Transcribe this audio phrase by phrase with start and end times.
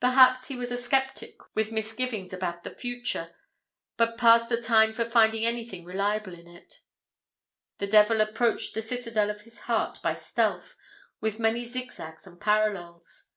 [0.00, 3.36] Perhaps he was a sceptic with misgivings about the future,
[3.96, 6.80] but past the time for finding anything reliable in it.
[7.78, 10.74] The devil approached the citadel of his heart by stealth,
[11.20, 13.30] with many zigzags and parallels.